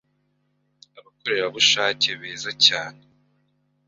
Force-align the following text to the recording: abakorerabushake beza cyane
abakorerabushake 0.99 2.09
beza 2.21 2.51
cyane 2.65 3.01